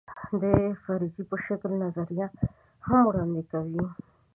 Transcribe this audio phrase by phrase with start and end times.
[0.41, 0.43] د
[0.83, 2.27] فرضیې په شکل نظریه
[2.87, 3.83] هم وړاندې کوي.